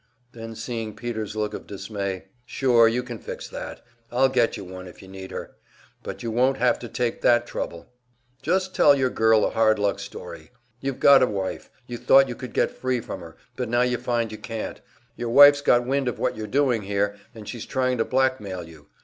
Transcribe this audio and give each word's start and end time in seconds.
Then, 0.31 0.55
seeing 0.55 0.95
Peter's 0.95 1.35
look 1.35 1.53
of 1.53 1.67
dismay: 1.67 2.25
"Sure, 2.47 2.87
you 2.87 3.03
can 3.03 3.19
fix 3.19 3.47
that. 3.47 3.85
I'll 4.11 4.29
get 4.29 4.57
you 4.57 4.63
one, 4.65 4.87
if 4.87 4.99
you 5.03 5.07
need 5.07 5.29
her. 5.29 5.55
But 6.01 6.23
you 6.23 6.31
won't 6.31 6.57
have 6.57 6.79
to 6.79 6.89
take 6.89 7.21
that 7.21 7.45
trouble 7.45 7.93
just 8.41 8.73
tell 8.73 8.95
your 8.95 9.11
girl 9.11 9.45
a 9.45 9.51
hard 9.51 9.77
luck 9.77 9.99
story. 9.99 10.49
You've 10.79 10.99
got 10.99 11.21
a 11.21 11.27
wife, 11.27 11.69
you 11.85 11.99
thought 11.99 12.27
you 12.27 12.33
could 12.33 12.53
get 12.53 12.71
free 12.71 12.99
from 12.99 13.19
her, 13.19 13.37
but 13.55 13.69
now 13.69 13.83
you 13.83 13.99
find 13.99 14.31
you 14.31 14.39
can't; 14.39 14.81
your 15.17 15.29
wife's 15.29 15.61
got 15.61 15.85
wind 15.85 16.07
of 16.07 16.17
what 16.17 16.35
you're 16.35 16.47
doing 16.47 16.81
here, 16.81 17.15
and 17.35 17.47
she's 17.47 17.67
trying 17.67 17.99
to 17.99 18.03
blackmail 18.03 18.63
you. 18.63 18.87